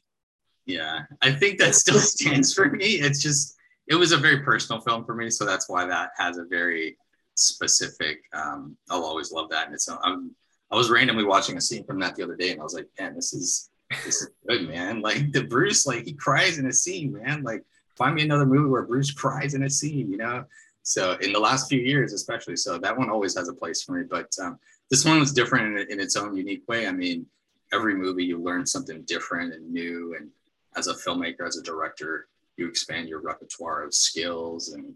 Yeah, 0.66 1.00
I 1.23 1.33
think 1.33 1.59
that 1.59 1.75
still 1.75 1.99
stands 2.14 2.52
for 2.52 2.71
me. 2.71 2.87
It's 2.87 3.23
just 3.23 3.57
it 3.87 3.95
was 3.95 4.12
a 4.12 4.18
very 4.18 4.40
personal 4.40 4.83
film 4.83 5.07
for 5.07 5.14
me, 5.14 5.30
so 5.30 5.47
that's 5.47 5.68
why 5.71 5.87
that 5.87 6.11
has 6.18 6.37
a 6.37 6.45
very 6.45 6.99
specific. 7.35 8.21
Um, 8.35 8.76
I'll 8.90 9.04
always 9.04 9.33
love 9.33 9.49
that, 9.50 9.66
and 9.66 9.75
it's. 9.75 9.88
I'm, 9.88 10.35
I 10.71 10.76
was 10.76 10.90
randomly 10.90 11.25
watching 11.25 11.57
a 11.57 11.62
scene 11.62 11.85
from 11.85 11.99
that 12.00 12.14
the 12.14 12.23
other 12.23 12.37
day, 12.37 12.50
and 12.50 12.61
I 12.61 12.62
was 12.64 12.75
like, 12.75 12.88
man, 13.00 13.14
this 13.14 13.33
is 13.33 13.71
this 14.04 14.21
is 14.21 14.30
good, 14.47 14.68
man. 14.68 15.00
Like 15.00 15.33
the 15.33 15.45
Bruce, 15.45 15.87
like 15.87 16.04
he 16.04 16.12
cries 16.12 16.59
in 16.59 16.66
a 16.66 16.73
scene, 16.73 17.12
man. 17.12 17.42
Like 17.42 17.64
find 17.99 18.14
me 18.14 18.23
another 18.23 18.47
movie 18.47 18.69
where 18.69 18.85
Bruce 18.85 19.11
cries 19.11 19.55
in 19.55 19.64
a 19.64 19.71
scene, 19.71 20.11
you 20.11 20.17
know. 20.17 20.45
So 20.83 21.19
in 21.21 21.33
the 21.33 21.38
last 21.38 21.69
few 21.69 21.81
years, 21.81 22.14
especially, 22.14 22.57
so 22.57 22.78
that 22.78 22.97
one 22.97 23.11
always 23.11 23.37
has 23.37 23.49
a 23.49 23.52
place 23.52 23.83
for 23.83 23.93
me. 23.93 24.05
But 24.09 24.35
um, 24.43 24.59
this 24.90 25.05
one 25.05 25.19
was 25.19 25.33
different 25.33 25.78
in, 25.78 25.93
in, 25.93 26.00
its 26.00 26.17
own 26.17 26.35
unique 26.35 26.67
way. 26.67 26.87
I 26.87 26.93
mean, 26.93 27.26
every 27.75 27.95
movie 27.95 28.25
you 28.25 28.40
learn 28.40 28.64
something 28.64 29.02
different 29.02 29.52
and 29.52 29.71
new. 29.71 30.17
And 30.19 30.31
as 30.76 30.87
a 30.87 30.95
filmmaker, 30.95 31.47
as 31.47 31.59
a 31.59 31.62
director, 31.62 32.28
you 32.57 32.69
expand 32.69 33.09
your 33.09 33.21
repertoire 33.21 33.83
of 33.83 33.93
skills 33.93 34.71
and 34.71 34.95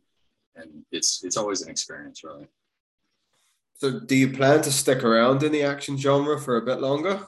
and 0.56 0.85
it's 0.92 1.25
it's 1.25 1.37
always 1.37 1.62
an 1.62 1.71
experience 1.71 2.25
really. 2.25 2.47
So 3.75 4.00
do 4.00 4.14
you 4.14 4.30
plan 4.30 4.62
to 4.62 4.73
stick 4.73 5.02
around 5.02 5.42
in 5.42 5.52
the 5.52 5.62
action 5.62 5.97
genre 5.97 6.38
for 6.38 6.56
a 6.56 6.62
bit 6.62 6.80
longer? 6.80 7.26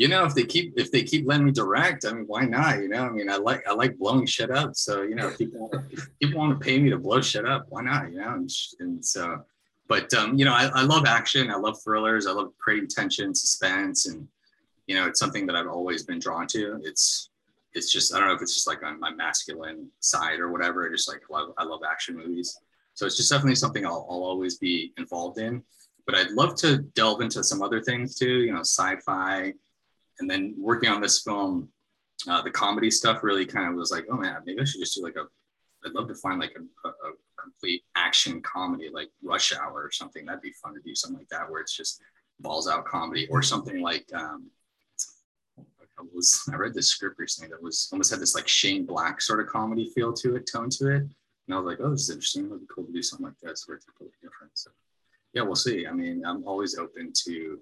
You 0.00 0.08
know, 0.08 0.24
if 0.24 0.34
they 0.34 0.44
keep 0.44 0.72
if 0.78 0.90
they 0.90 1.02
keep 1.02 1.28
letting 1.28 1.44
me 1.44 1.52
direct, 1.52 2.06
I 2.06 2.14
mean, 2.14 2.24
why 2.26 2.46
not? 2.46 2.78
You 2.78 2.88
know, 2.88 3.04
I 3.04 3.10
mean, 3.10 3.28
I 3.28 3.36
like 3.36 3.68
I 3.68 3.74
like 3.74 3.98
blowing 3.98 4.24
shit 4.24 4.50
up. 4.50 4.74
So 4.74 5.02
you 5.02 5.14
know, 5.14 5.28
if 5.28 5.36
people 5.36 5.70
if 5.90 6.08
people 6.18 6.40
want 6.40 6.58
to 6.58 6.64
pay 6.64 6.78
me 6.78 6.88
to 6.88 6.96
blow 6.96 7.20
shit 7.20 7.44
up, 7.44 7.66
why 7.68 7.82
not? 7.82 8.10
You 8.10 8.20
know, 8.20 8.32
and, 8.32 8.50
and 8.78 9.04
so, 9.04 9.44
but 9.88 10.12
um, 10.14 10.38
you 10.38 10.46
know, 10.46 10.54
I, 10.54 10.70
I 10.74 10.82
love 10.84 11.04
action. 11.04 11.50
I 11.50 11.56
love 11.56 11.82
thrillers. 11.84 12.26
I 12.26 12.32
love 12.32 12.50
creating 12.58 12.88
tension, 12.88 13.34
suspense, 13.34 14.06
and 14.06 14.26
you 14.86 14.94
know, 14.94 15.06
it's 15.06 15.20
something 15.20 15.46
that 15.48 15.54
I've 15.54 15.68
always 15.68 16.02
been 16.02 16.18
drawn 16.18 16.46
to. 16.46 16.80
It's 16.82 17.28
it's 17.74 17.92
just 17.92 18.14
I 18.14 18.20
don't 18.20 18.28
know 18.28 18.34
if 18.34 18.40
it's 18.40 18.54
just 18.54 18.66
like 18.66 18.82
on 18.82 18.98
my 19.00 19.12
masculine 19.12 19.86
side 20.00 20.40
or 20.40 20.50
whatever. 20.50 20.88
I 20.88 20.90
just 20.90 21.10
like 21.10 21.28
love 21.28 21.52
I 21.58 21.64
love 21.64 21.80
action 21.86 22.16
movies. 22.16 22.58
So 22.94 23.04
it's 23.04 23.18
just 23.18 23.30
definitely 23.30 23.56
something 23.56 23.84
I'll, 23.84 24.06
I'll 24.08 24.24
always 24.24 24.56
be 24.56 24.94
involved 24.96 25.38
in. 25.38 25.62
But 26.06 26.14
I'd 26.14 26.30
love 26.30 26.54
to 26.60 26.78
delve 26.78 27.20
into 27.20 27.44
some 27.44 27.60
other 27.60 27.82
things 27.82 28.14
too. 28.14 28.44
You 28.44 28.54
know, 28.54 28.60
sci-fi 28.60 29.52
and 30.20 30.30
then 30.30 30.54
working 30.58 30.90
on 30.90 31.00
this 31.00 31.22
film, 31.22 31.68
uh, 32.28 32.42
the 32.42 32.50
comedy 32.50 32.90
stuff 32.90 33.22
really 33.22 33.46
kind 33.46 33.68
of 33.68 33.74
was 33.74 33.90
like, 33.90 34.06
oh 34.10 34.16
man, 34.16 34.36
maybe 34.44 34.60
I 34.60 34.64
should 34.64 34.80
just 34.80 34.94
do 34.94 35.02
like 35.02 35.16
a. 35.16 35.26
I'd 35.84 35.92
love 35.92 36.08
to 36.08 36.14
find 36.14 36.38
like 36.38 36.54
a, 36.56 36.88
a, 36.88 37.12
complete 37.40 37.82
action 37.96 38.42
comedy, 38.42 38.90
like 38.92 39.08
Rush 39.22 39.54
Hour 39.54 39.82
or 39.82 39.90
something. 39.90 40.26
That'd 40.26 40.42
be 40.42 40.52
fun 40.52 40.74
to 40.74 40.80
do 40.84 40.94
something 40.94 41.18
like 41.18 41.28
that, 41.30 41.50
where 41.50 41.62
it's 41.62 41.74
just 41.74 42.02
balls 42.38 42.68
out 42.68 42.84
comedy, 42.84 43.26
or 43.30 43.42
something 43.42 43.80
like. 43.80 44.06
Um, 44.14 44.50
I 45.98 46.02
was 46.14 46.48
I 46.52 46.56
read 46.56 46.74
this 46.74 46.88
script 46.88 47.18
recently 47.18 47.50
that 47.50 47.62
was 47.62 47.88
almost 47.92 48.10
had 48.10 48.20
this 48.20 48.34
like 48.34 48.48
Shane 48.48 48.86
Black 48.86 49.20
sort 49.20 49.40
of 49.40 49.48
comedy 49.48 49.90
feel 49.94 50.12
to 50.14 50.36
it, 50.36 50.48
tone 50.50 50.70
to 50.70 50.88
it, 50.88 51.02
and 51.02 51.54
I 51.54 51.56
was 51.56 51.66
like, 51.66 51.78
oh, 51.80 51.90
this 51.90 52.02
is 52.02 52.10
interesting. 52.10 52.46
It'd 52.46 52.60
be 52.60 52.66
cool 52.74 52.84
to 52.84 52.92
do 52.92 53.02
something 53.02 53.26
like 53.26 53.38
that. 53.42 53.50
It's 53.50 53.66
totally 53.66 54.10
different. 54.22 54.52
So 54.54 54.70
yeah, 55.32 55.42
we'll 55.42 55.56
see. 55.56 55.86
I 55.86 55.92
mean, 55.92 56.22
I'm 56.24 56.46
always 56.46 56.78
open 56.78 57.12
to 57.24 57.58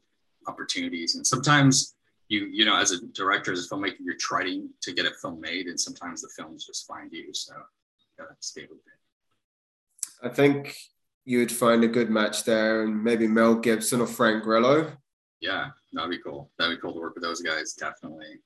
opportunities, 0.46 1.16
and 1.16 1.26
sometimes 1.26 1.94
you 2.28 2.46
you 2.46 2.64
know 2.64 2.76
as 2.76 2.92
a 2.92 3.04
director 3.08 3.52
as 3.52 3.66
a 3.66 3.68
filmmaker 3.68 3.96
you're 4.00 4.14
trying 4.16 4.68
to 4.82 4.92
get 4.92 5.06
a 5.06 5.10
film 5.10 5.40
made 5.40 5.66
and 5.66 5.80
sometimes 5.80 6.22
the 6.22 6.28
films 6.36 6.66
just 6.66 6.86
find 6.86 7.12
you 7.12 7.32
so 7.32 7.54
you 7.54 8.24
gotta 8.24 8.34
stay 8.40 8.62
with 8.62 8.78
it. 8.78 10.26
I 10.26 10.28
think 10.28 10.76
you 11.24 11.38
would 11.38 11.52
find 11.52 11.84
a 11.84 11.88
good 11.88 12.10
match 12.10 12.44
there 12.44 12.82
and 12.82 13.02
maybe 13.02 13.26
mel 13.26 13.54
gibson 13.54 14.00
or 14.00 14.06
frank 14.06 14.44
grillo. 14.44 14.92
Yeah 15.40 15.68
that'd 15.92 16.10
be 16.10 16.18
cool. 16.18 16.50
That'd 16.58 16.76
be 16.76 16.80
cool 16.80 16.92
to 16.92 17.00
work 17.00 17.14
with 17.14 17.24
those 17.24 17.40
guys 17.40 17.72
definitely. 17.72 18.38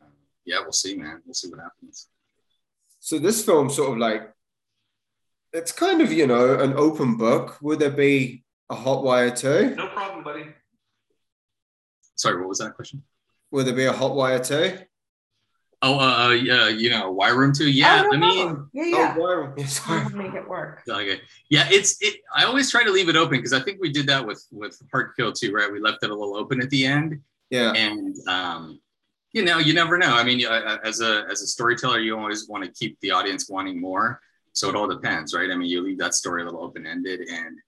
Um, 0.00 0.12
yeah 0.44 0.60
we'll 0.60 0.72
see 0.72 0.96
man. 0.96 1.22
We'll 1.24 1.34
see 1.34 1.48
what 1.48 1.60
happens. 1.60 2.08
So 2.98 3.18
this 3.18 3.44
film 3.44 3.70
sort 3.70 3.92
of 3.92 3.98
like 3.98 4.32
it's 5.52 5.72
kind 5.72 6.00
of 6.00 6.12
you 6.12 6.26
know 6.26 6.58
an 6.58 6.74
open 6.74 7.16
book. 7.16 7.58
Would 7.62 7.78
there 7.78 7.90
be 7.90 8.44
a 8.68 8.74
hot 8.74 9.04
wire 9.04 9.30
too? 9.30 9.74
No 9.76 9.88
problem 9.88 10.24
buddy 10.24 10.46
sorry 12.22 12.38
what 12.38 12.48
was 12.48 12.58
that 12.58 12.74
question 12.74 13.02
Will 13.52 13.64
there 13.64 13.74
be 13.74 13.84
a 13.84 13.92
hot 13.92 14.16
wire 14.16 14.42
too? 14.42 14.78
Oh, 15.82 15.98
uh, 15.98 16.26
uh 16.26 16.30
yeah, 16.30 16.68
you 16.68 16.90
know, 16.90 17.10
wire 17.10 17.36
room 17.36 17.52
too. 17.52 17.68
Yeah, 17.68 18.04
I, 18.10 18.14
I 18.14 18.16
mean, 18.16 18.68
yeah, 18.72 18.84
yeah. 18.84 19.14
Oh, 19.16 19.20
wire 19.20 19.42
room. 19.42 19.66
Sorry. 19.66 20.08
Make 20.14 20.32
it 20.32 20.48
work. 20.48 20.82
Okay. 20.88 21.20
Yeah, 21.50 21.68
it's 21.70 22.00
it. 22.00 22.20
I 22.34 22.44
always 22.44 22.70
try 22.70 22.84
to 22.84 22.90
leave 22.90 23.08
it 23.08 23.16
open 23.16 23.38
because 23.38 23.52
I 23.52 23.60
think 23.60 23.80
we 23.80 23.92
did 23.92 24.06
that 24.06 24.24
with 24.26 24.46
with 24.52 24.80
Hard 24.90 25.10
Kill 25.16 25.32
too, 25.32 25.52
right? 25.52 25.70
We 25.70 25.80
left 25.80 25.98
it 26.02 26.10
a 26.10 26.14
little 26.14 26.36
open 26.36 26.62
at 26.62 26.70
the 26.70 26.86
end. 26.86 27.20
Yeah. 27.50 27.72
And 27.72 28.16
um, 28.28 28.80
you 29.32 29.44
know, 29.44 29.58
you 29.58 29.74
never 29.74 29.98
know. 29.98 30.14
I 30.14 30.22
mean, 30.24 30.46
as 30.46 31.00
a 31.00 31.24
as 31.28 31.42
a 31.42 31.46
storyteller, 31.46 31.98
you 31.98 32.16
always 32.16 32.48
want 32.48 32.64
to 32.64 32.70
keep 32.70 32.98
the 33.00 33.10
audience 33.10 33.50
wanting 33.50 33.80
more. 33.80 34.20
So 34.52 34.68
it 34.68 34.76
all 34.76 34.88
depends, 34.88 35.34
right? 35.34 35.50
I 35.50 35.56
mean, 35.56 35.68
you 35.68 35.82
leave 35.82 35.98
that 35.98 36.14
story 36.14 36.42
a 36.42 36.44
little 36.44 36.62
open 36.62 36.86
ended, 36.86 37.20
and 37.28 37.58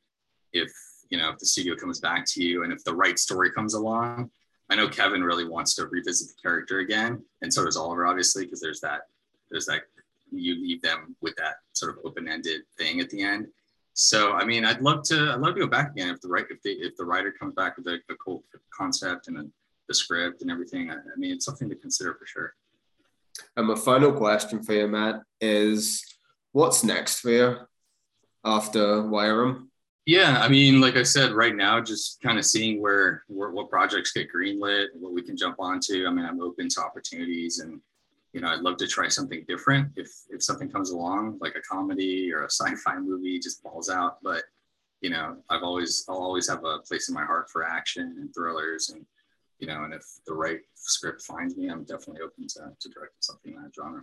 if 0.52 0.70
you 1.10 1.18
know 1.18 1.30
if 1.30 1.38
the 1.38 1.46
studio 1.46 1.74
comes 1.74 1.98
back 1.98 2.24
to 2.26 2.44
you, 2.44 2.62
and 2.62 2.72
if 2.72 2.84
the 2.84 2.94
right 2.94 3.18
story 3.18 3.50
comes 3.50 3.74
along, 3.74 4.30
I 4.70 4.76
know 4.76 4.88
Kevin 4.88 5.22
really 5.22 5.46
wants 5.46 5.74
to 5.74 5.86
revisit 5.86 6.28
the 6.28 6.40
character 6.40 6.78
again, 6.78 7.22
and 7.42 7.52
so 7.52 7.64
does 7.64 7.76
Oliver, 7.76 8.06
obviously, 8.06 8.44
because 8.44 8.60
there's 8.60 8.80
that 8.80 9.02
there's 9.50 9.66
that 9.66 9.82
you 10.32 10.54
leave 10.54 10.82
them 10.82 11.14
with 11.20 11.36
that 11.36 11.56
sort 11.74 11.92
of 11.92 11.98
open-ended 12.04 12.62
thing 12.76 13.00
at 13.00 13.10
the 13.10 13.22
end. 13.22 13.46
So 13.92 14.32
I 14.32 14.44
mean, 14.44 14.64
I'd 14.64 14.80
love 14.80 15.04
to 15.04 15.32
I'd 15.32 15.40
love 15.40 15.54
to 15.54 15.60
go 15.60 15.66
back 15.66 15.92
again 15.92 16.10
if 16.10 16.20
the 16.20 16.28
right 16.28 16.46
if 16.50 16.62
the 16.62 16.70
if 16.70 16.96
the 16.96 17.04
writer 17.04 17.32
comes 17.32 17.54
back 17.54 17.76
with 17.76 17.86
a, 17.86 17.98
a 18.10 18.14
cool 18.16 18.42
concept 18.76 19.28
and 19.28 19.38
a, 19.38 19.46
the 19.86 19.94
script 19.94 20.42
and 20.42 20.50
everything. 20.50 20.90
I, 20.90 20.94
I 20.94 21.16
mean, 21.16 21.32
it's 21.32 21.44
something 21.44 21.68
to 21.68 21.76
consider 21.76 22.14
for 22.14 22.26
sure. 22.26 22.54
And 23.56 23.66
my 23.66 23.74
final 23.74 24.12
question 24.12 24.62
for 24.62 24.72
you, 24.72 24.88
Matt, 24.88 25.22
is 25.40 26.04
what's 26.52 26.84
next 26.84 27.20
for 27.20 27.30
you 27.30 27.56
after 28.44 29.02
Room? 29.02 29.70
Yeah, 30.06 30.40
I 30.40 30.48
mean, 30.48 30.82
like 30.82 30.96
I 30.96 31.02
said, 31.02 31.32
right 31.32 31.54
now, 31.54 31.80
just 31.80 32.20
kind 32.20 32.38
of 32.38 32.44
seeing 32.44 32.82
where, 32.82 33.22
where 33.28 33.50
what 33.50 33.70
projects 33.70 34.12
get 34.12 34.28
greenlit, 34.30 34.88
what 34.94 35.14
we 35.14 35.22
can 35.22 35.36
jump 35.36 35.56
onto. 35.58 36.06
I 36.06 36.10
mean, 36.10 36.26
I'm 36.26 36.42
open 36.42 36.68
to 36.68 36.80
opportunities, 36.82 37.60
and 37.60 37.80
you 38.34 38.40
know, 38.40 38.48
I'd 38.48 38.60
love 38.60 38.76
to 38.78 38.86
try 38.86 39.08
something 39.08 39.44
different 39.48 39.92
if 39.96 40.10
if 40.28 40.42
something 40.42 40.68
comes 40.68 40.90
along, 40.90 41.38
like 41.40 41.56
a 41.56 41.62
comedy 41.62 42.30
or 42.32 42.42
a 42.42 42.50
sci-fi 42.50 42.98
movie, 42.98 43.38
just 43.38 43.62
balls 43.62 43.88
out. 43.88 44.18
But 44.22 44.44
you 45.00 45.08
know, 45.08 45.36
I've 45.48 45.62
always 45.62 46.04
I'll 46.06 46.16
always 46.16 46.48
have 46.50 46.64
a 46.64 46.80
place 46.80 47.08
in 47.08 47.14
my 47.14 47.24
heart 47.24 47.48
for 47.50 47.64
action 47.64 48.16
and 48.18 48.34
thrillers, 48.34 48.90
and 48.90 49.06
you 49.58 49.68
know, 49.68 49.84
and 49.84 49.94
if 49.94 50.04
the 50.26 50.34
right 50.34 50.60
script 50.74 51.22
finds 51.22 51.56
me, 51.56 51.70
I'm 51.70 51.84
definitely 51.84 52.20
open 52.20 52.46
to 52.48 52.72
to 52.78 52.88
directing 52.90 53.20
something 53.20 53.54
in 53.54 53.62
that 53.62 53.72
genre. 53.74 54.02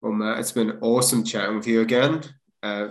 Well, 0.00 0.12
Matt, 0.12 0.38
it's 0.38 0.52
been 0.52 0.78
awesome 0.80 1.22
chatting 1.22 1.56
with 1.56 1.66
you 1.66 1.80
again. 1.80 2.22
Uh, 2.62 2.88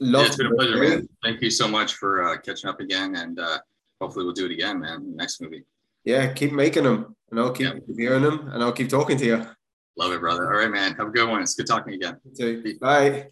Love 0.00 0.22
yeah, 0.22 0.26
it's 0.28 0.36
been 0.36 0.46
a 0.46 0.54
pleasure, 0.54 0.76
man. 0.78 1.08
Thank 1.22 1.42
you 1.42 1.50
so 1.50 1.68
much 1.68 1.94
for 1.94 2.24
uh, 2.24 2.38
catching 2.38 2.70
up 2.70 2.80
again, 2.80 3.16
and 3.16 3.38
uh, 3.38 3.58
hopefully 4.00 4.24
we'll 4.24 4.34
do 4.34 4.46
it 4.46 4.52
again, 4.52 4.80
man. 4.80 5.14
Next 5.14 5.42
movie. 5.42 5.64
Yeah, 6.04 6.32
keep 6.32 6.52
making 6.52 6.84
them, 6.84 7.14
and 7.30 7.38
I'll 7.38 7.52
keep 7.52 7.66
yeah. 7.66 7.80
reviewing 7.86 8.22
them, 8.22 8.48
and 8.52 8.62
I'll 8.62 8.72
keep 8.72 8.88
talking 8.88 9.18
to 9.18 9.26
you. 9.26 9.46
Love 9.98 10.12
it, 10.12 10.20
brother. 10.20 10.46
All 10.46 10.58
right, 10.60 10.70
man. 10.70 10.94
Have 10.94 11.08
a 11.08 11.10
good 11.10 11.28
one. 11.28 11.42
It's 11.42 11.54
good 11.54 11.66
talking 11.66 11.92
again. 11.92 12.18
You 12.24 12.62
too. 12.62 12.78
Bye. 12.80 13.28